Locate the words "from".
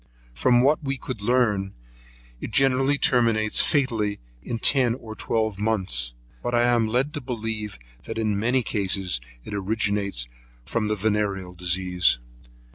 0.33-0.63, 10.65-10.87